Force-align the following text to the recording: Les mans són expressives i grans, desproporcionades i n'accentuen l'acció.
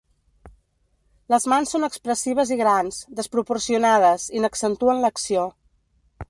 Les 1.33 1.43
mans 1.53 1.73
són 1.75 1.85
expressives 1.87 2.53
i 2.55 2.57
grans, 2.63 2.97
desproporcionades 3.19 4.27
i 4.39 4.43
n'accentuen 4.47 5.05
l'acció. 5.05 5.47